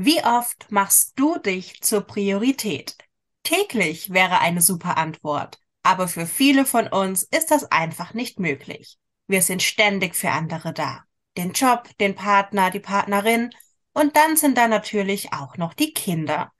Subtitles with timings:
[0.00, 2.96] Wie oft machst du dich zur Priorität?
[3.42, 8.96] Täglich wäre eine super Antwort, aber für viele von uns ist das einfach nicht möglich.
[9.26, 11.02] Wir sind ständig für andere da.
[11.36, 13.50] Den Job, den Partner, die Partnerin
[13.92, 16.52] und dann sind da natürlich auch noch die Kinder.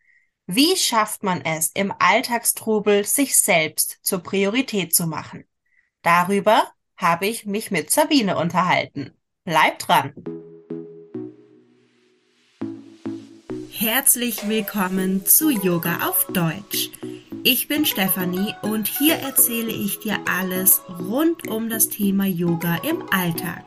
[0.49, 5.45] Wie schafft man es, im Alltagstrubel sich selbst zur Priorität zu machen?
[6.03, 9.17] Darüber habe ich mich mit Sabine unterhalten.
[9.45, 10.38] Bleib dran!
[13.81, 16.91] Herzlich willkommen zu Yoga auf Deutsch.
[17.45, 23.09] Ich bin Stefanie und hier erzähle ich dir alles rund um das Thema Yoga im
[23.13, 23.63] Alltag.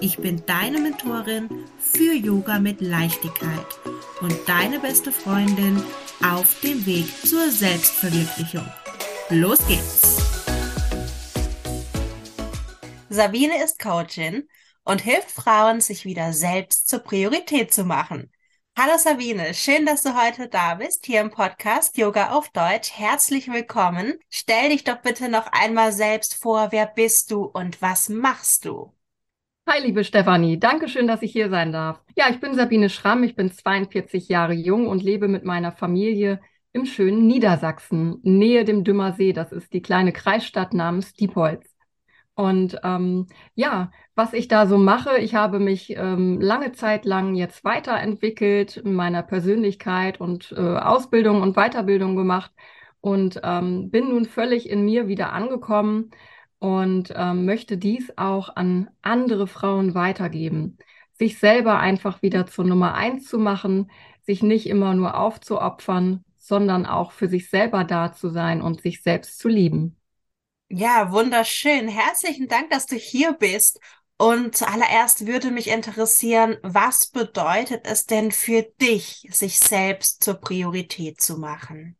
[0.00, 3.66] Ich bin deine Mentorin für Yoga mit Leichtigkeit
[4.20, 5.82] und deine beste Freundin
[6.22, 8.66] auf dem Weg zur Selbstverwirklichung.
[9.28, 10.18] Los geht's!
[13.08, 14.48] Sabine ist Coachin
[14.84, 18.30] und hilft Frauen, sich wieder selbst zur Priorität zu machen.
[18.80, 22.92] Hallo Sabine, schön, dass du heute da bist, hier im Podcast Yoga auf Deutsch.
[22.92, 24.20] Herzlich willkommen.
[24.30, 28.92] Stell dich doch bitte noch einmal selbst vor, wer bist du und was machst du?
[29.68, 32.00] Hi, liebe Stefanie, danke schön, dass ich hier sein darf.
[32.16, 36.40] Ja, ich bin Sabine Schramm, ich bin 42 Jahre jung und lebe mit meiner Familie
[36.72, 39.32] im schönen Niedersachsen, nähe dem Dümmersee.
[39.32, 41.68] Das ist die kleine Kreisstadt namens Diepholz.
[42.36, 43.26] Und ähm,
[43.56, 48.76] ja, was ich da so mache, ich habe mich ähm, lange Zeit lang jetzt weiterentwickelt
[48.76, 52.50] in meiner Persönlichkeit und äh, Ausbildung und Weiterbildung gemacht
[53.00, 56.10] und ähm, bin nun völlig in mir wieder angekommen
[56.58, 60.78] und ähm, möchte dies auch an andere Frauen weitergeben.
[61.12, 63.88] Sich selber einfach wieder zur Nummer eins zu machen,
[64.22, 69.00] sich nicht immer nur aufzuopfern, sondern auch für sich selber da zu sein und sich
[69.00, 69.98] selbst zu lieben.
[70.70, 71.88] Ja, wunderschön.
[71.88, 73.80] Herzlichen Dank, dass du hier bist.
[74.18, 81.20] Und zuallererst würde mich interessieren, was bedeutet es denn für dich, sich selbst zur Priorität
[81.20, 81.96] zu machen?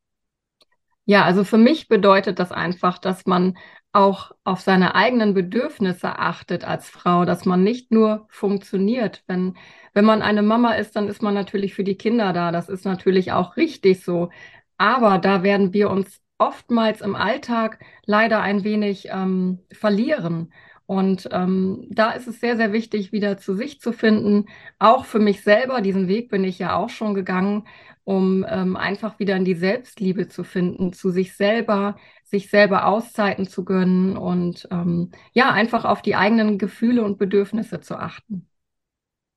[1.04, 3.56] Ja, also für mich bedeutet das einfach, dass man
[3.92, 9.22] auch auf seine eigenen Bedürfnisse achtet als Frau, dass man nicht nur funktioniert.
[9.26, 9.56] Wenn,
[9.94, 12.52] wenn man eine Mama ist, dann ist man natürlich für die Kinder da.
[12.52, 14.30] Das ist natürlich auch richtig so.
[14.76, 20.52] Aber da werden wir uns oftmals im Alltag leider ein wenig ähm, verlieren.
[20.88, 24.46] Und ähm, da ist es sehr, sehr wichtig, wieder zu sich zu finden.
[24.78, 27.66] Auch für mich selber, diesen Weg bin ich ja auch schon gegangen,
[28.04, 33.46] um ähm, einfach wieder in die Selbstliebe zu finden, zu sich selber, sich selber Auszeiten
[33.46, 38.48] zu gönnen und ähm, ja, einfach auf die eigenen Gefühle und Bedürfnisse zu achten.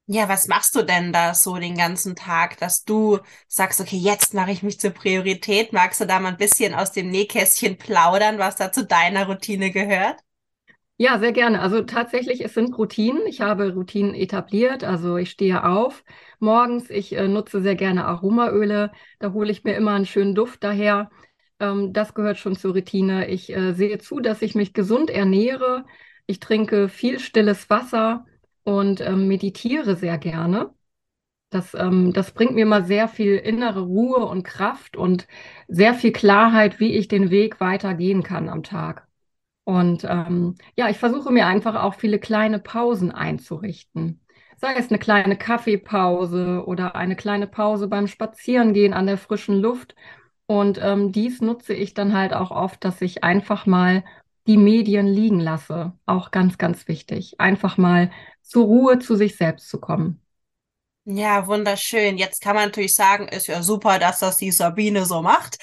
[0.08, 4.34] Ja, was machst du denn da so den ganzen Tag, dass du sagst, okay, jetzt
[4.34, 5.72] mache ich mich zur Priorität?
[5.74, 9.72] Magst du da mal ein bisschen aus dem Nähkästchen plaudern, was da zu deiner Routine
[9.72, 10.18] gehört?
[11.04, 11.62] Ja, sehr gerne.
[11.62, 13.26] Also tatsächlich, es sind Routinen.
[13.26, 14.84] Ich habe Routinen etabliert.
[14.84, 16.04] Also ich stehe auf
[16.40, 16.90] morgens.
[16.92, 18.92] Ich äh, nutze sehr gerne Aromaöle.
[19.20, 21.10] Da hole ich mir immer einen schönen Duft daher.
[21.60, 23.28] Ähm, das gehört schon zur Routine.
[23.30, 25.86] Ich äh, sehe zu, dass ich mich gesund ernähre.
[26.28, 28.26] Ich trinke viel stilles Wasser
[28.64, 30.72] und ähm, meditiere sehr gerne.
[31.52, 35.28] Das, ähm, das bringt mir mal sehr viel innere Ruhe und Kraft und
[35.68, 39.08] sehr viel Klarheit, wie ich den Weg weitergehen kann am Tag.
[39.72, 44.20] Und ähm, ja, ich versuche mir einfach auch viele kleine Pausen einzurichten.
[44.58, 49.96] Sei es eine kleine Kaffeepause oder eine kleine Pause beim Spazierengehen an der frischen Luft.
[50.46, 54.04] Und ähm, dies nutze ich dann halt auch oft, dass ich einfach mal
[54.46, 55.94] die Medien liegen lasse.
[56.06, 57.40] Auch ganz, ganz wichtig.
[57.40, 58.12] Einfach mal
[58.42, 60.20] zur Ruhe zu sich selbst zu kommen.
[61.06, 62.18] Ja, wunderschön.
[62.18, 65.58] Jetzt kann man natürlich sagen, ist ja super, dass das die Sabine so macht.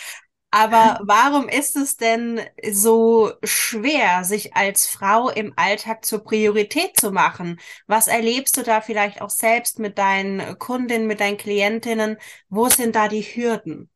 [0.51, 2.41] Aber warum ist es denn
[2.73, 7.61] so schwer, sich als Frau im Alltag zur Priorität zu machen?
[7.87, 12.17] Was erlebst du da vielleicht auch selbst mit deinen Kundinnen, mit deinen Klientinnen?
[12.49, 13.91] Wo sind da die Hürden?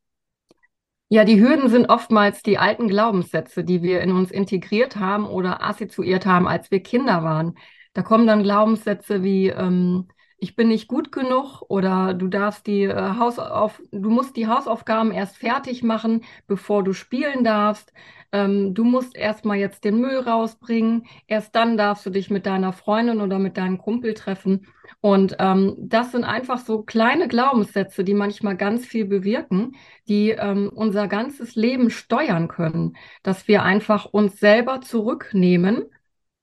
[1.09, 5.61] Ja, die Hürden sind oftmals die alten Glaubenssätze, die wir in uns integriert haben oder
[5.63, 7.55] assoziiert haben, als wir Kinder waren.
[7.93, 10.07] Da kommen dann Glaubenssätze wie, ähm,
[10.43, 15.11] ich bin nicht gut genug oder du darfst die äh, Hausauf du musst die Hausaufgaben
[15.11, 17.93] erst fertig machen, bevor du spielen darfst.
[18.33, 21.05] Ähm, du musst erstmal jetzt den Müll rausbringen.
[21.27, 24.67] Erst dann darfst du dich mit deiner Freundin oder mit deinem Kumpel treffen.
[24.99, 29.75] Und ähm, das sind einfach so kleine Glaubenssätze, die manchmal ganz viel bewirken,
[30.09, 35.85] die ähm, unser ganzes Leben steuern können, dass wir einfach uns selber zurücknehmen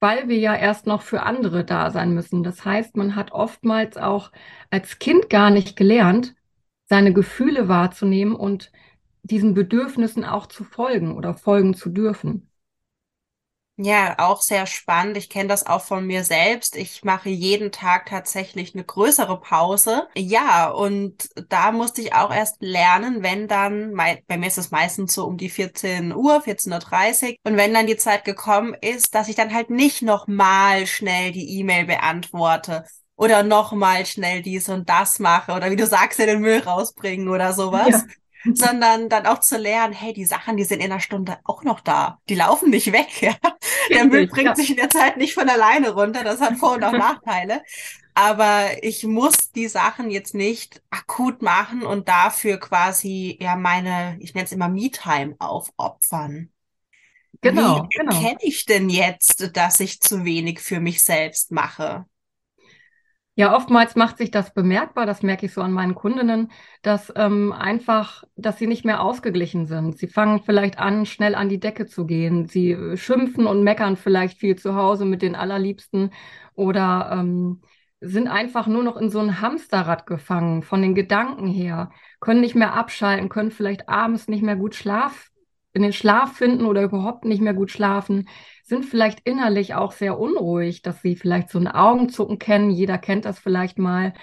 [0.01, 2.43] weil wir ja erst noch für andere da sein müssen.
[2.43, 4.33] Das heißt, man hat oftmals auch
[4.71, 6.35] als Kind gar nicht gelernt,
[6.89, 8.73] seine Gefühle wahrzunehmen und
[9.23, 12.50] diesen Bedürfnissen auch zu folgen oder folgen zu dürfen.
[13.83, 15.17] Ja, auch sehr spannend.
[15.17, 16.77] Ich kenne das auch von mir selbst.
[16.77, 20.07] Ich mache jeden Tag tatsächlich eine größere Pause.
[20.15, 25.15] Ja, und da musste ich auch erst lernen, wenn dann, bei mir ist es meistens
[25.15, 27.37] so um die 14 Uhr, 14.30 Uhr.
[27.45, 31.59] Und wenn dann die Zeit gekommen ist, dass ich dann halt nicht nochmal schnell die
[31.59, 32.85] E-Mail beantworte
[33.17, 37.55] oder nochmal schnell dies und das mache oder wie du sagst, den Müll rausbringen oder
[37.55, 37.89] sowas.
[37.89, 38.03] Ja
[38.55, 41.81] sondern dann auch zu lernen, hey, die Sachen, die sind in einer Stunde auch noch
[41.81, 42.19] da.
[42.29, 43.35] Die laufen nicht weg, ja.
[43.91, 44.55] Der Müll bringt ja.
[44.55, 46.25] sich in der Zeit nicht von alleine runter.
[46.25, 47.63] Das hat Vor- und auch Nachteile.
[48.15, 54.35] Aber ich muss die Sachen jetzt nicht akut machen und dafür quasi ja meine, ich
[54.35, 56.51] nenne es immer Me-Time aufopfern.
[57.41, 57.85] Genau.
[57.85, 58.13] Wie genau.
[58.13, 62.05] erkenne ich denn jetzt, dass ich zu wenig für mich selbst mache?
[63.41, 66.51] Ja, oftmals macht sich das bemerkbar, das merke ich so an meinen Kundinnen,
[66.83, 69.97] dass ähm, einfach, dass sie nicht mehr ausgeglichen sind.
[69.97, 72.45] Sie fangen vielleicht an, schnell an die Decke zu gehen.
[72.49, 76.13] Sie äh, schimpfen und meckern vielleicht viel zu Hause mit den Allerliebsten
[76.55, 77.63] oder ähm,
[78.03, 82.57] sind einfach nur noch in so ein Hamsterrad gefangen von den Gedanken her, können nicht
[82.57, 85.31] mehr abschalten, können vielleicht abends nicht mehr gut schlafen
[85.73, 88.29] in den Schlaf finden oder überhaupt nicht mehr gut schlafen,
[88.71, 92.71] sind vielleicht innerlich auch sehr unruhig, dass sie vielleicht so ein Augenzucken kennen.
[92.71, 94.15] Jeder kennt das vielleicht mal.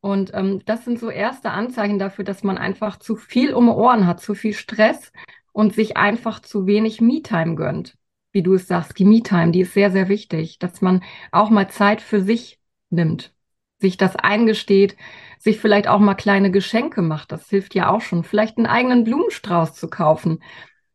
[0.00, 4.06] Und ähm, das sind so erste Anzeichen dafür, dass man einfach zu viel um Ohren
[4.06, 5.10] hat, zu viel Stress
[5.52, 7.96] und sich einfach zu wenig Me-Time gönnt.
[8.30, 11.02] Wie du es sagst, die Me-Time, die ist sehr, sehr wichtig, dass man
[11.32, 12.60] auch mal Zeit für sich
[12.90, 13.34] nimmt,
[13.80, 14.96] sich das eingesteht,
[15.38, 17.32] sich vielleicht auch mal kleine Geschenke macht.
[17.32, 18.22] Das hilft ja auch schon.
[18.22, 20.40] Vielleicht einen eigenen Blumenstrauß zu kaufen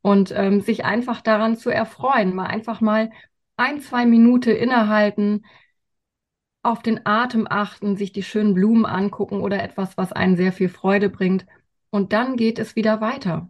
[0.09, 3.11] und ähm, sich einfach daran zu erfreuen, mal einfach mal
[3.57, 5.45] ein, zwei Minuten innehalten,
[6.63, 10.69] auf den Atem achten, sich die schönen Blumen angucken oder etwas, was einen sehr viel
[10.69, 11.45] Freude bringt.
[11.91, 13.49] Und dann geht es wieder weiter.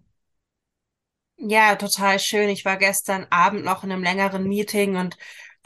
[1.37, 2.49] Ja, total schön.
[2.49, 5.17] Ich war gestern Abend noch in einem längeren Meeting und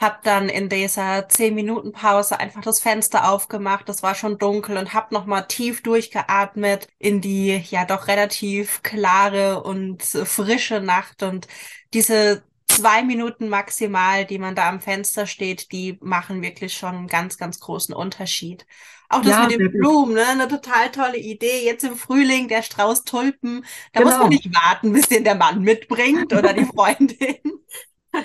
[0.04, 3.88] hab dann in dieser zehn Minuten Pause einfach das Fenster aufgemacht.
[3.88, 8.82] Es war schon dunkel und hab noch mal tief durchgeatmet in die ja doch relativ
[8.82, 11.48] klare und frische Nacht und
[11.94, 17.06] diese zwei Minuten maximal, die man da am Fenster steht, die machen wirklich schon einen
[17.06, 18.66] ganz, ganz großen Unterschied.
[19.08, 20.26] Auch das ja, mit den Blumen, ne?
[20.26, 21.64] eine total tolle Idee.
[21.64, 23.64] Jetzt im Frühling der Strauß Tulpen.
[23.92, 24.10] Da genau.
[24.10, 27.38] muss man nicht warten, bis den der Mann mitbringt oder die Freundin.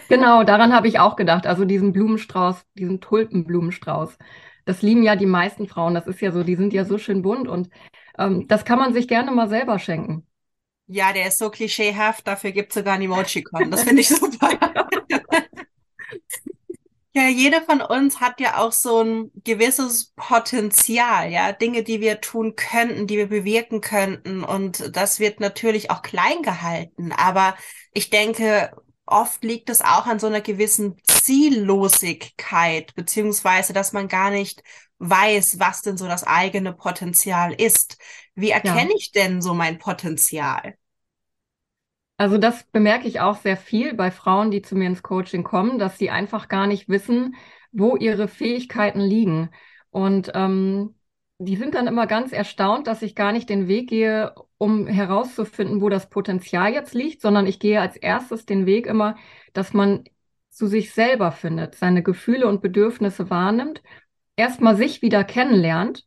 [0.08, 1.48] Genau, daran habe ich auch gedacht.
[1.48, 4.18] Also diesen Blumenstrauß, diesen Tulpenblumenstrauß.
[4.66, 5.94] Das lieben ja die meisten Frauen.
[5.94, 7.70] Das ist ja so, die sind ja so schön bunt und
[8.18, 10.28] ähm, das kann man sich gerne mal selber schenken.
[10.88, 13.70] Ja, der ist so klischeehaft, dafür gibt es sogar ein Emoji-Con.
[13.70, 14.50] Das finde ich super.
[17.14, 22.22] ja, jede von uns hat ja auch so ein gewisses Potenzial, ja, Dinge, die wir
[22.22, 24.44] tun könnten, die wir bewirken könnten.
[24.44, 27.12] Und das wird natürlich auch klein gehalten.
[27.12, 27.56] Aber
[27.94, 28.72] ich denke,
[29.10, 34.64] oft liegt es auch an so einer gewissen Ziellosigkeit, beziehungsweise, dass man gar nicht
[35.00, 37.98] weiß, was denn so das eigene Potenzial ist.
[38.36, 38.96] Wie erkenne ja.
[38.98, 40.76] ich denn so mein Potenzial?
[42.18, 45.80] Also das bemerke ich auch sehr viel bei Frauen, die zu mir ins Coaching kommen,
[45.80, 47.36] dass sie einfach gar nicht wissen,
[47.72, 49.52] wo ihre Fähigkeiten liegen.
[49.90, 50.96] Und ähm,
[51.38, 55.82] die sind dann immer ganz erstaunt, dass ich gar nicht den Weg gehe, um herauszufinden,
[55.82, 59.16] wo das Potenzial jetzt liegt, sondern ich gehe als erstes den Weg immer,
[59.54, 60.04] dass man
[60.50, 63.82] zu sich selber findet, seine Gefühle und Bedürfnisse wahrnimmt,
[64.36, 66.06] erstmal sich wieder kennenlernt,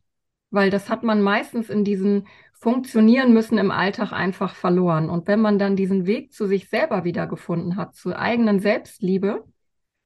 [0.51, 5.09] weil das hat man meistens in diesen Funktionieren müssen im Alltag einfach verloren.
[5.09, 9.43] Und wenn man dann diesen Weg zu sich selber wieder gefunden hat, zur eigenen Selbstliebe,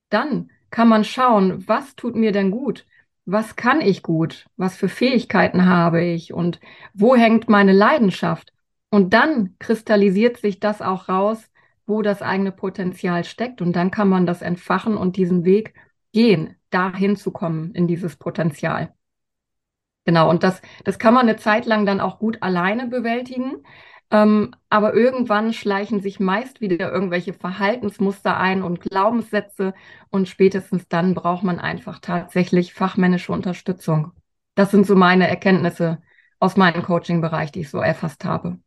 [0.10, 2.86] dann kann man schauen, was tut mir denn gut?
[3.28, 6.62] Was kann ich gut, was für Fähigkeiten habe ich und
[6.94, 8.54] wo hängt meine Leidenschaft.
[8.90, 11.50] Und dann kristallisiert sich das auch raus,
[11.86, 13.62] wo das eigene Potenzial steckt.
[13.62, 15.74] Und dann kann man das entfachen und diesen Weg
[16.14, 18.94] gehen, dahin zu kommen in dieses Potenzial.
[20.06, 23.58] Genau, und das, das kann man eine Zeit lang dann auch gut alleine bewältigen.
[24.10, 29.74] Ähm, aber irgendwann schleichen sich meist wieder irgendwelche Verhaltensmuster ein und Glaubenssätze
[30.10, 34.14] und spätestens dann braucht man einfach tatsächlich fachmännische Unterstützung.
[34.56, 36.02] Das sind so meine Erkenntnisse
[36.40, 38.60] aus meinem Coaching-Bereich, die ich so erfasst habe.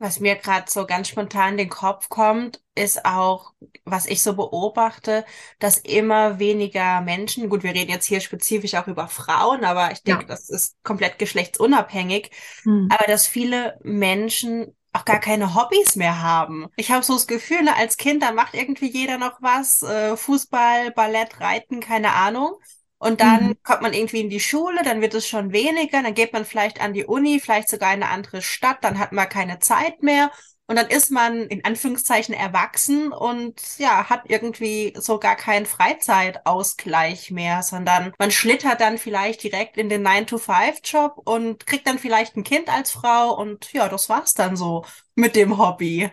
[0.00, 3.52] Was mir gerade so ganz spontan in den Kopf kommt, ist auch,
[3.84, 5.24] was ich so beobachte,
[5.58, 10.02] dass immer weniger Menschen, gut, wir reden jetzt hier spezifisch auch über Frauen, aber ich
[10.04, 10.28] denke, ja.
[10.28, 12.30] das ist komplett geschlechtsunabhängig,
[12.62, 12.88] hm.
[12.92, 16.66] aber dass viele Menschen auch gar keine Hobbys mehr haben.
[16.76, 20.16] Ich habe so das Gefühl, ne, als Kind, da macht irgendwie jeder noch was, äh,
[20.16, 22.54] Fußball, Ballett, Reiten, keine Ahnung.
[22.98, 23.62] Und dann mhm.
[23.62, 26.80] kommt man irgendwie in die Schule, dann wird es schon weniger, dann geht man vielleicht
[26.80, 30.30] an die Uni, vielleicht sogar in eine andere Stadt, dann hat man keine Zeit mehr.
[30.66, 37.30] und dann ist man in Anführungszeichen erwachsen und ja, hat irgendwie so gar keinen Freizeitausgleich
[37.30, 42.44] mehr, sondern man schlittert dann vielleicht direkt in den 9-to-5-Job und kriegt dann vielleicht ein
[42.44, 46.10] Kind als Frau und ja, das war's dann so mit dem Hobby.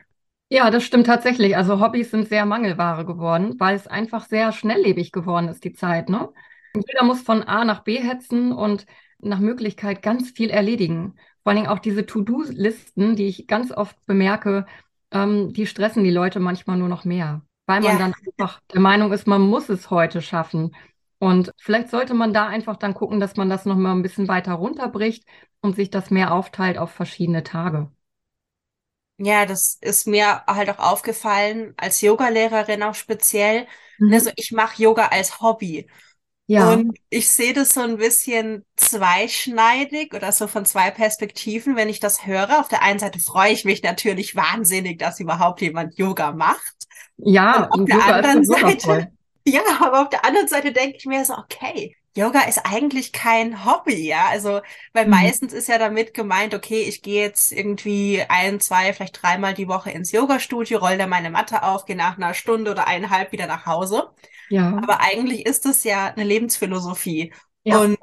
[0.50, 1.58] Ja, das stimmt tatsächlich.
[1.58, 6.08] Also Hobbys sind sehr Mangelware geworden, weil es einfach sehr schnelllebig geworden ist, die Zeit,
[6.08, 6.30] ne?
[6.76, 8.86] Jeder muss von A nach B hetzen und
[9.20, 11.16] nach Möglichkeit ganz viel erledigen.
[11.44, 14.66] Vor allen Dingen auch diese To-Do-Listen, die ich ganz oft bemerke,
[15.12, 18.00] ähm, die stressen die Leute manchmal nur noch mehr, weil man ja.
[18.00, 20.76] dann einfach der Meinung ist, man muss es heute schaffen.
[21.20, 24.54] Und vielleicht sollte man da einfach dann gucken, dass man das nochmal ein bisschen weiter
[24.54, 25.26] runterbricht
[25.62, 27.90] und sich das mehr aufteilt auf verschiedene Tage.
[29.18, 33.66] Ja, das ist mir halt auch aufgefallen, als Yogalehrerin auch speziell.
[33.98, 34.14] Mhm.
[34.14, 35.90] Also ich mache Yoga als Hobby.
[36.48, 36.74] Ja.
[36.74, 42.00] Und ich sehe das so ein bisschen zweischneidig oder so von zwei Perspektiven, wenn ich
[42.00, 42.60] das höre.
[42.60, 46.76] Auf der einen Seite freue ich mich natürlich wahnsinnig, dass überhaupt jemand Yoga macht.
[47.18, 49.12] Ja, und auf der Yoga anderen Seite,
[49.48, 53.66] ja, aber auf der anderen Seite denke ich mir so, okay, Yoga ist eigentlich kein
[53.66, 54.28] Hobby, ja.
[54.30, 54.62] Also,
[54.94, 55.12] weil mhm.
[55.12, 59.68] meistens ist ja damit gemeint, okay, ich gehe jetzt irgendwie ein, zwei, vielleicht dreimal die
[59.68, 63.48] Woche ins Yoga-Studio, roll da meine Matte auf, gehe nach einer Stunde oder eineinhalb wieder
[63.48, 64.12] nach Hause.
[64.50, 64.78] Ja.
[64.78, 67.34] Aber eigentlich ist es ja eine Lebensphilosophie.
[67.64, 67.80] Ja.
[67.80, 67.98] Und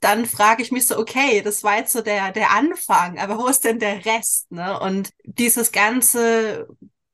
[0.00, 3.46] dann frage ich mich so, okay, das war jetzt so der, der Anfang, aber wo
[3.46, 4.50] ist denn der Rest?
[4.50, 4.78] Ne?
[4.80, 6.66] Und dieses ganze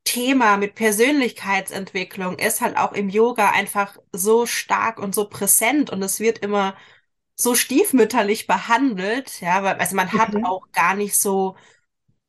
[0.04, 6.02] Thema mit Persönlichkeitsentwicklung ist halt auch im Yoga einfach so stark und so präsent und
[6.02, 6.76] es wird immer
[7.34, 10.18] so stiefmütterlich behandelt, ja, weil also man mhm.
[10.18, 11.56] hat auch gar nicht so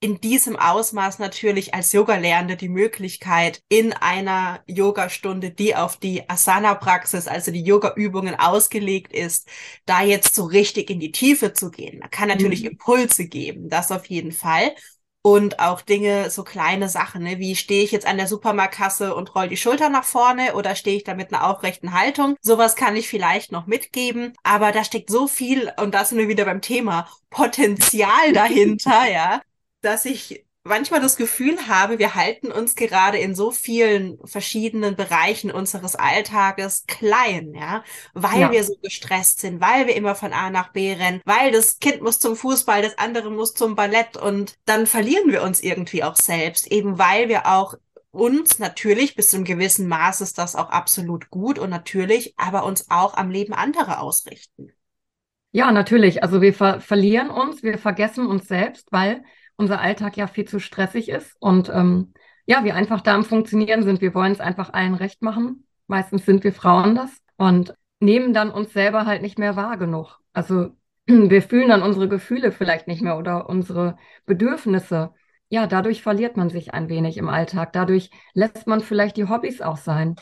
[0.03, 7.29] in diesem Ausmaß natürlich als Yoga-Lehrende die Möglichkeit, in einer Yogastunde, die auf die Asana-Praxis,
[7.29, 9.47] also die Yoga-Übungen ausgelegt ist,
[9.85, 11.99] da jetzt so richtig in die Tiefe zu gehen.
[11.99, 12.71] Man kann natürlich mhm.
[12.71, 14.75] Impulse geben, das auf jeden Fall.
[15.21, 17.39] Und auch Dinge, so kleine Sachen, ne?
[17.39, 20.97] wie stehe ich jetzt an der Supermarktkasse und roll die Schulter nach vorne oder stehe
[20.97, 22.35] ich da mit einer aufrechten Haltung?
[22.41, 26.27] Sowas kann ich vielleicht noch mitgeben, aber da steckt so viel, und da sind wir
[26.27, 29.41] wieder beim Thema, Potenzial dahinter, ja,
[29.83, 35.51] dass ich manchmal das Gefühl habe, wir halten uns gerade in so vielen verschiedenen Bereichen
[35.51, 38.51] unseres Alltages klein, ja, weil ja.
[38.51, 42.01] wir so gestresst sind, weil wir immer von A nach B rennen, weil das Kind
[42.01, 46.15] muss zum Fußball, das andere muss zum Ballett und dann verlieren wir uns irgendwie auch
[46.15, 47.75] selbst, eben weil wir auch
[48.11, 52.63] uns natürlich bis zu einem gewissen Maß ist das auch absolut gut und natürlich, aber
[52.63, 54.71] uns auch am Leben anderer ausrichten.
[55.51, 56.23] Ja, natürlich.
[56.23, 59.23] Also wir ver verlieren uns, wir vergessen uns selbst, weil
[59.57, 62.13] unser Alltag ja viel zu stressig ist und ähm,
[62.45, 64.01] ja, wir einfach da am Funktionieren sind.
[64.01, 65.65] Wir wollen es einfach allen recht machen.
[65.87, 70.19] Meistens sind wir Frauen das und nehmen dann uns selber halt nicht mehr wahr genug.
[70.33, 70.71] Also
[71.05, 75.13] wir fühlen dann unsere Gefühle vielleicht nicht mehr oder unsere Bedürfnisse.
[75.49, 77.73] Ja, dadurch verliert man sich ein wenig im Alltag.
[77.73, 80.15] Dadurch lässt man vielleicht die Hobbys auch sein.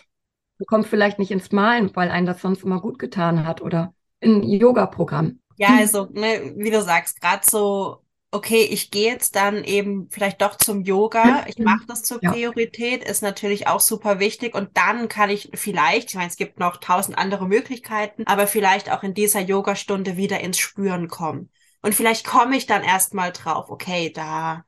[0.59, 3.93] Man kommt vielleicht nicht ins Malen, weil einen das sonst immer gut getan hat oder
[4.19, 5.39] in Yoga-Programm.
[5.57, 10.41] Ja, also, ne, wie du sagst, gerade so okay, ich gehe jetzt dann eben vielleicht
[10.41, 15.09] doch zum Yoga, ich mache das zur Priorität, ist natürlich auch super wichtig und dann
[15.09, 19.13] kann ich vielleicht, ich meine, es gibt noch tausend andere Möglichkeiten, aber vielleicht auch in
[19.13, 21.49] dieser Yogastunde wieder ins Spüren kommen.
[21.81, 24.63] Und vielleicht komme ich dann erstmal drauf, okay, da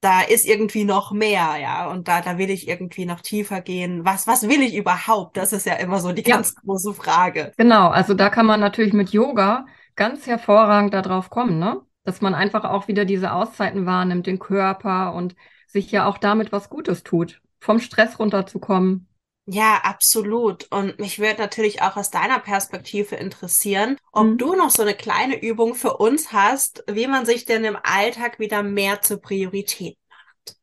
[0.00, 4.04] da ist irgendwie noch mehr, ja, und da, da will ich irgendwie noch tiefer gehen.
[4.04, 5.36] Was, was will ich überhaupt?
[5.36, 6.36] Das ist ja immer so die ja.
[6.36, 7.52] ganz große Frage.
[7.58, 9.66] Genau, also da kann man natürlich mit Yoga
[9.96, 11.82] ganz hervorragend darauf kommen, ne?
[12.04, 15.34] Dass man einfach auch wieder diese Auszeiten wahrnimmt, den Körper und
[15.66, 19.06] sich ja auch damit was Gutes tut, vom Stress runterzukommen.
[19.46, 20.70] Ja, absolut.
[20.70, 24.38] Und mich würde natürlich auch aus deiner Perspektive interessieren, ob mhm.
[24.38, 28.38] du noch so eine kleine Übung für uns hast, wie man sich denn im Alltag
[28.38, 30.56] wieder mehr zur Priorität macht.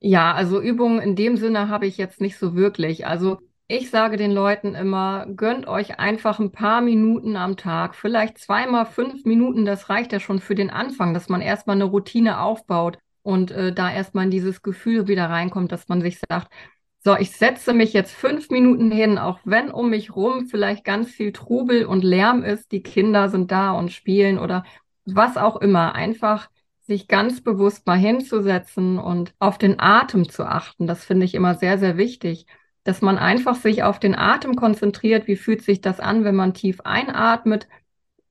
[0.00, 3.06] Ja, also Übungen in dem Sinne habe ich jetzt nicht so wirklich.
[3.06, 8.38] Also ich sage den Leuten immer, gönnt euch einfach ein paar Minuten am Tag, vielleicht
[8.38, 12.40] zweimal fünf Minuten, das reicht ja schon für den Anfang, dass man erstmal eine Routine
[12.40, 16.52] aufbaut und äh, da erstmal in dieses Gefühl wieder reinkommt, dass man sich sagt,
[17.02, 21.10] so, ich setze mich jetzt fünf Minuten hin, auch wenn um mich rum vielleicht ganz
[21.10, 24.64] viel Trubel und Lärm ist, die Kinder sind da und spielen oder
[25.04, 26.48] was auch immer, einfach
[26.80, 30.86] sich ganz bewusst mal hinzusetzen und auf den Atem zu achten.
[30.86, 32.46] Das finde ich immer sehr, sehr wichtig
[32.84, 35.26] dass man einfach sich auf den Atem konzentriert.
[35.26, 37.66] Wie fühlt sich das an, wenn man tief einatmet,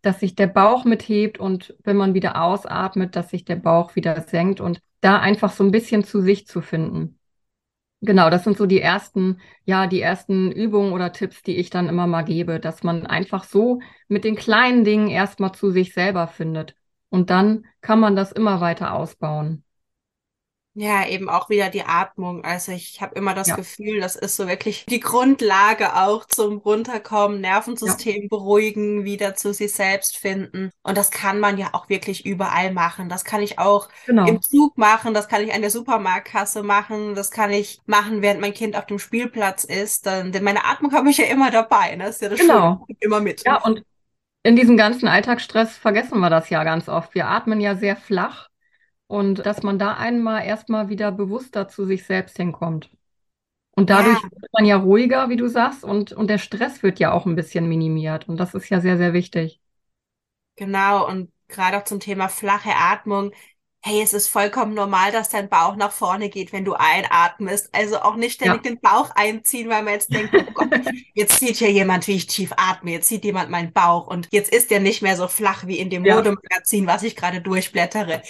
[0.01, 4.21] dass sich der Bauch mithebt und wenn man wieder ausatmet, dass sich der Bauch wieder
[4.21, 7.19] senkt und da einfach so ein bisschen zu sich zu finden.
[8.01, 11.87] Genau, das sind so die ersten, ja, die ersten Übungen oder Tipps, die ich dann
[11.87, 13.79] immer mal gebe, dass man einfach so
[14.09, 16.75] mit den kleinen Dingen erstmal zu sich selber findet.
[17.09, 19.63] Und dann kann man das immer weiter ausbauen.
[20.75, 22.43] Ja, eben auch wieder die Atmung.
[22.43, 26.57] Also ich habe immer das Ja, Gefühl, das ist so wirklich die Grundlage auch zum
[26.57, 30.71] Runterkommen, ja, Nervensystem beruhigen, wieder zu sich selbst finden.
[30.81, 33.07] Und das kann man ja auch wirklich überall machen.
[33.07, 33.87] Das kann ich auch
[34.23, 38.21] im genau, Zug machen, das kann ich an der Supermarktkasse machen, das kann ich machen,
[38.23, 40.07] während mein Kind auf dem Spielplatz ist.
[40.07, 41.95] Dann, denn meine Atmung habe ich ja immer dabei.
[41.95, 42.05] ne?
[42.05, 42.87] Das ist ja das Schöne, genau.
[42.99, 43.43] immer mit.
[43.45, 43.83] Ja, und
[44.43, 47.15] in diesem ganzen Alltagsstress vergessen wir das ja ganz oft.
[47.15, 48.49] Wir atmen ja sehr flach
[49.07, 52.89] und dass man da einmal erstmal wieder bewusster zu sich selbst hinkommt.
[53.75, 56.99] Und Ja, dadurch wird man ja ruhiger, wie du sagst, und, und der Stress wird
[56.99, 58.29] ja auch ein bisschen minimiert.
[58.29, 59.61] Und das ist ja sehr, sehr wichtig.
[60.55, 63.31] Genau, und gerade auch zum Thema flache Atmung.
[63.81, 67.73] Hey, es ist vollkommen normal, dass dein Bauch nach vorne geht, wenn du einatmest.
[67.75, 70.69] Also auch nicht ständig Ja, den Bauch einziehen, weil man jetzt denkt, oh Gott,
[71.13, 74.53] jetzt sieht ja jemand, wie ich tief atme, jetzt sieht jemand meinen Bauch und jetzt
[74.53, 78.21] ist der nicht mehr so flach wie in dem ja, Modemagazin, was ich gerade durchblättere.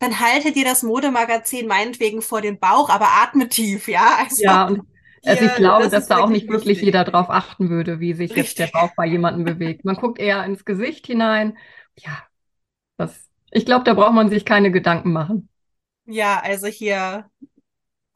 [0.00, 4.18] Dann halte dir das Modemagazin meinetwegen vor den Bauch, aber atme tief, ja?
[4.28, 4.66] Also ja.
[4.66, 4.86] Und
[5.24, 7.04] also ich glaube, das dass da auch nicht wirklich jeder wichtig.
[7.04, 8.72] drauf achten würde, wie sich jetzt der Richtig.
[8.72, 9.84] Bauch bei jemandem bewegt.
[9.84, 11.58] Man guckt eher ins Gesicht hinein.
[11.98, 12.22] Ja,
[12.98, 15.48] das, ich glaube, da braucht man sich keine Gedanken machen.
[16.06, 17.30] Ja, also hier